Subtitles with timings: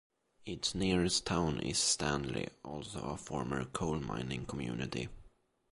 [0.47, 5.09] Its nearest town is Stanley, also a former coal mining community.